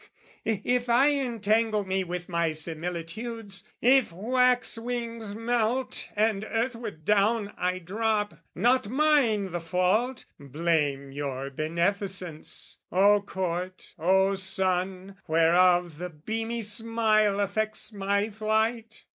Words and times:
If 0.45 0.89
I 0.89 1.09
entangle 1.11 1.85
me 1.85 2.03
With 2.03 2.27
my 2.27 2.53
similitudes, 2.53 3.61
if 3.83 4.11
wax 4.11 4.75
wings 4.75 5.35
melt, 5.35 6.07
And 6.15 6.43
earthward 6.43 7.05
down 7.05 7.53
I 7.55 7.77
drop, 7.77 8.39
not 8.55 8.89
mine 8.89 9.51
the 9.51 9.61
fault: 9.61 10.25
Blame 10.39 11.11
your 11.11 11.51
beneficence, 11.51 12.79
O 12.91 13.21
Court, 13.21 13.93
O 13.99 14.33
sun, 14.33 15.17
Whereof 15.27 15.99
the 15.99 16.09
beamy 16.09 16.63
smile 16.63 17.39
affects 17.39 17.93
my 17.93 18.31
flight! 18.31 19.05